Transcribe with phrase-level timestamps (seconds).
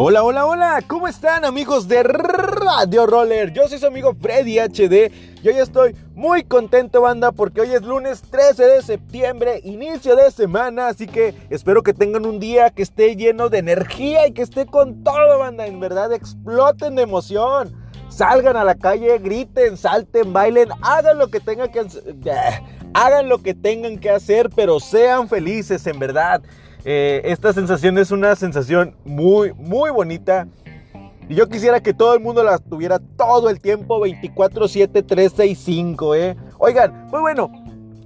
[0.00, 3.52] Hola, hola, hola, ¿cómo están amigos de Radio Roller?
[3.52, 5.10] Yo soy su amigo Freddy HD
[5.42, 10.30] y hoy estoy muy contento banda porque hoy es lunes 13 de septiembre, inicio de
[10.30, 14.42] semana, así que espero que tengan un día que esté lleno de energía y que
[14.42, 17.74] esté con todo banda, en verdad exploten de emoción.
[18.08, 21.84] Salgan a la calle, griten, salten, bailen, hagan lo que tengan que
[22.94, 26.40] hagan lo que tengan que hacer, pero sean felices en verdad.
[26.84, 30.46] Eh, esta sensación es una sensación muy, muy bonita.
[31.28, 35.32] Y yo quisiera que todo el mundo la tuviera todo el tiempo, 24, 7, 3,
[35.36, 36.36] 6, 5, ¿eh?
[36.58, 37.50] Oigan, pues bueno,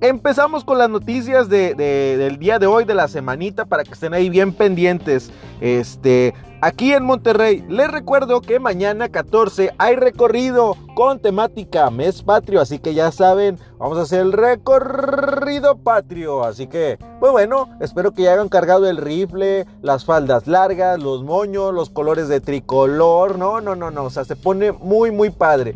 [0.00, 4.30] empezamos con las noticias del día de hoy, de la semanita, para que estén ahí
[4.30, 5.30] bien pendientes.
[5.60, 12.60] Este, aquí en Monterrey, les recuerdo que mañana 14 hay recorrido con temática Mes Patrio,
[12.60, 16.44] así que ya saben, vamos a hacer el recorrido patrio.
[16.44, 21.22] Así que, pues bueno, espero que ya hayan cargado el rifle, las faldas largas, los
[21.22, 23.38] moños, los colores de tricolor.
[23.38, 25.74] No, no, no, no, o sea, se pone muy, muy padre.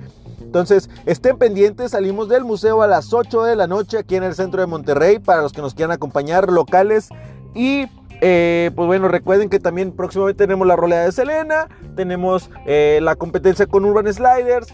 [0.54, 4.36] Entonces, estén pendientes, salimos del museo a las 8 de la noche aquí en el
[4.36, 7.08] centro de Monterrey para los que nos quieran acompañar locales
[7.56, 7.86] y
[8.20, 11.66] eh, pues bueno, recuerden que también próximamente tenemos la rolea de Selena,
[11.96, 14.72] tenemos eh, la competencia con Urban Sliders.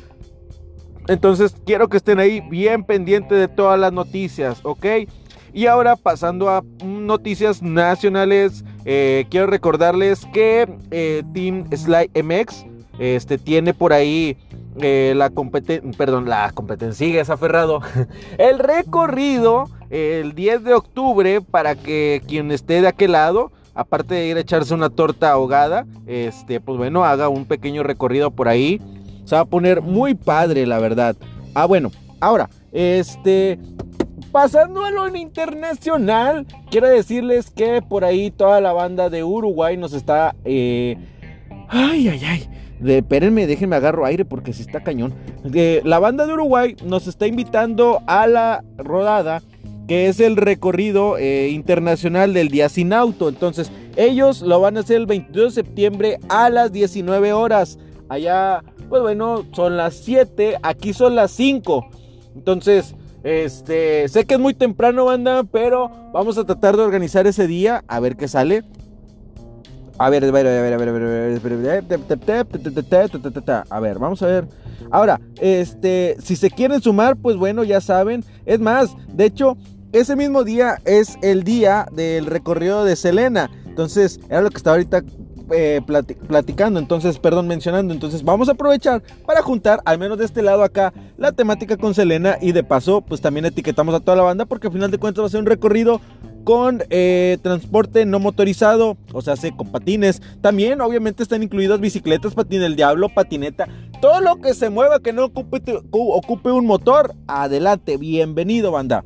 [1.08, 4.84] Entonces quiero que estén ahí bien pendientes de todas las noticias, ¿ok?
[5.54, 10.68] Y ahora pasando a noticias nacionales, eh, quiero recordarles que
[11.32, 12.66] Team Slide MX
[12.98, 14.36] este, tiene por ahí
[14.80, 17.80] eh, la competencia, perdón, la competencia, sigue aferrado,
[18.38, 24.28] el recorrido el 10 de octubre para que quien esté de aquel lado, aparte de
[24.28, 28.80] ir a echarse una torta ahogada, este, pues bueno, haga un pequeño recorrido por ahí.
[29.24, 31.16] Se va a poner muy padre, la verdad.
[31.54, 33.58] Ah, bueno, ahora, este,
[34.30, 40.36] pasando a internacional, quiero decirles que por ahí toda la banda de Uruguay nos está...
[40.44, 40.96] Eh,
[41.68, 45.14] ay, ay, ay de, espérenme, déjenme agarro aire porque si está cañón.
[45.44, 49.42] De, la banda de Uruguay nos está invitando a la rodada
[49.90, 53.28] que es el recorrido eh, internacional del día sin auto.
[53.28, 57.76] Entonces, ellos lo van a hacer el 22 de septiembre a las 19 horas.
[58.08, 61.88] Allá, pues bueno, son las 7, aquí son las 5.
[62.36, 67.48] Entonces, este, sé que es muy temprano, banda, pero vamos a tratar de organizar ese
[67.48, 68.62] día, a ver qué sale.
[70.00, 70.98] A ver, a ver, a ver, a ver, a ver,
[73.68, 74.48] a ver, vamos a ver.
[74.90, 78.24] Ahora, este, si se quieren sumar, pues bueno, ya saben.
[78.46, 79.58] Es más, de hecho,
[79.92, 83.50] ese mismo día es el día del recorrido de Selena.
[83.66, 85.04] Entonces, era lo que estaba ahorita
[85.50, 85.82] eh,
[86.28, 87.92] platicando, entonces, perdón, mencionando.
[87.92, 91.92] Entonces, vamos a aprovechar para juntar, al menos de este lado acá, la temática con
[91.92, 92.38] Selena.
[92.40, 95.22] Y de paso, pues también etiquetamos a toda la banda, porque al final de cuentas
[95.22, 96.00] va a ser un recorrido
[96.44, 100.22] con eh, transporte no motorizado, o sea, con patines.
[100.40, 103.68] También, obviamente, están incluidas bicicletas, patín del diablo, patineta,
[104.00, 107.14] todo lo que se mueva que no ocupe, ocupe un motor.
[107.26, 109.04] Adelante, bienvenido, banda.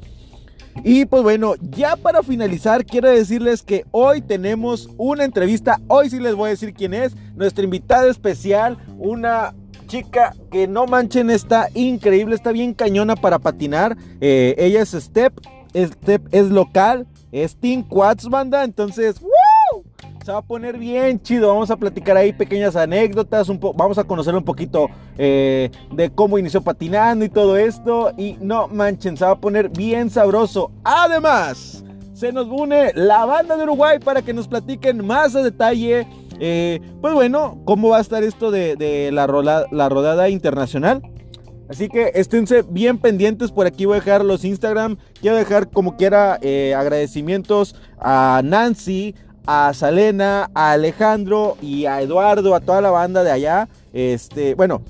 [0.82, 5.80] Y pues bueno, ya para finalizar, quiero decirles que hoy tenemos una entrevista.
[5.86, 7.14] Hoy sí les voy a decir quién es.
[7.36, 9.54] Nuestra invitada especial, una
[9.86, 13.96] chica que no manchen, está increíble, está bien cañona para patinar.
[14.20, 15.32] Eh, ella es Step,
[15.74, 17.06] Step es local,
[17.42, 19.82] es Team Quads banda, entonces, ¡woo!
[20.24, 21.48] Se va a poner bien chido.
[21.48, 23.48] Vamos a platicar ahí pequeñas anécdotas.
[23.48, 28.12] Un vamos a conocer un poquito eh, de cómo inició patinando y todo esto.
[28.16, 30.70] Y no manchen, se va a poner bien sabroso.
[30.84, 31.84] Además,
[32.14, 36.06] se nos une la banda de Uruguay para que nos platiquen más a detalle.
[36.38, 39.26] Eh, pues bueno, cómo va a estar esto de, la,
[39.70, 41.02] la rodada internacional.
[41.68, 43.50] Así que esténse bien pendientes.
[43.50, 44.96] Por aquí voy a dejar los Instagram.
[45.20, 49.14] Quiero dejar como quiera eh, agradecimientos a Nancy,
[49.46, 53.68] a Salena, a Alejandro y a Eduardo, a toda la banda de allá.
[53.92, 54.82] Este, bueno,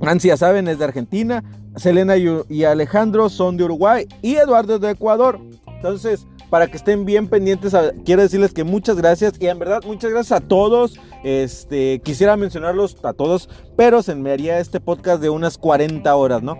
[0.00, 1.42] Nancy ya saben, es de Argentina.
[1.76, 5.40] Selena y, Alejandro son de Uruguay y Eduardo es de Ecuador.
[5.82, 7.74] Entonces, para que estén bien pendientes,
[8.04, 10.94] quiero decirles que muchas gracias y en verdad muchas gracias a todos.
[11.24, 16.40] Este, quisiera mencionarlos a todos, pero se me haría este podcast de unas 40 horas,
[16.40, 16.56] ¿no?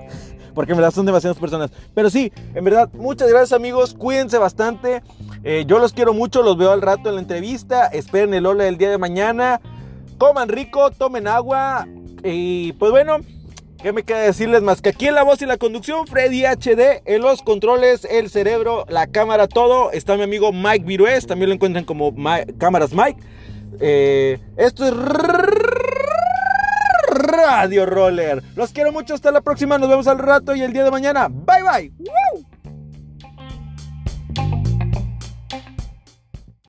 [0.57, 1.71] Porque en verdad son demasiadas personas.
[1.95, 5.05] Pero sí, en verdad, muchas gracias amigos, cuídense bastante.
[5.45, 7.87] Eh, yo los quiero mucho, los veo al rato en la entrevista.
[7.87, 9.61] Esperen el hola del día de mañana.
[10.19, 11.87] Coman rico, tomen agua.
[12.25, 13.19] Y pues bueno,
[13.83, 16.07] ¿Qué me queda decirles más que aquí en la voz y la conducción?
[16.07, 19.91] Freddy HD, en los controles, el cerebro, la cámara, todo.
[19.91, 22.15] Está mi amigo Mike Virués, también lo encuentran como
[22.59, 23.21] Cámaras Mike.
[23.81, 24.95] Eh, esto es
[27.09, 28.41] Radio Roller.
[28.55, 31.27] Los quiero mucho, hasta la próxima, nos vemos al rato y el día de mañana.
[31.29, 31.93] Bye bye.